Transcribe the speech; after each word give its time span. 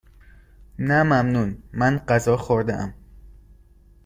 نه 0.79 1.03
ممنون، 1.03 1.63
من 1.73 1.97
غذا 1.97 2.35
خوردهام. 2.37 2.93